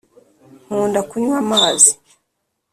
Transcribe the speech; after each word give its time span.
Nkunda 0.65 0.99
kunywa 1.09 1.35
amazi 1.43 1.91